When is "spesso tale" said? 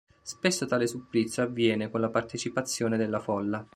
0.23-0.87